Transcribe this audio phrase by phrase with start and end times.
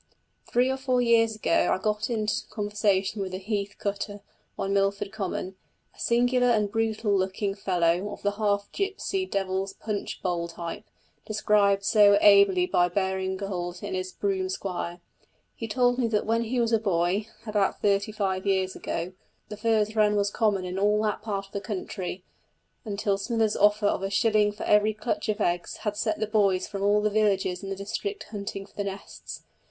[0.47, 4.21] Three or four years ago I got in conversation with a heath cutter
[4.57, 5.57] on Milford Common,
[5.95, 10.85] a singular and brutal looking fellow, of the half Gypsy Devil's Punch Bowl type,
[11.27, 15.01] described so ably by Baring Gould in his Broom Squire.
[15.55, 19.13] He told me that when he was a boy, about thirty five years ago,
[19.49, 22.23] the furze wren was common in all that part of the country,
[22.85, 26.65] until Smithers' offer of a shilling for every clutch of eggs, had set the boys
[26.67, 29.43] from all the villages in the district hunting for the nests.